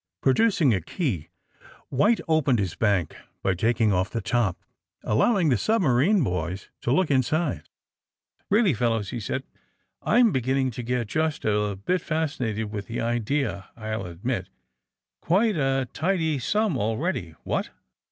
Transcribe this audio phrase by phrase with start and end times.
[0.21, 1.29] ''Producing a key,
[1.89, 4.57] White opened his bank by taking off the top,
[5.03, 7.69] allowing the submarine boys to look inside,
[8.51, 9.43] ^'Keally, fellows," he said.
[10.03, 14.49] *^I'm beginning to get just a bit fascinated with the idea, I '11 ad mit.
[15.21, 17.35] Quite a tidy sum already.
[17.43, 17.69] What!"